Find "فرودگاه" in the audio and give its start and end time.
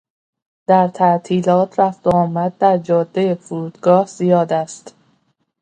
3.35-4.07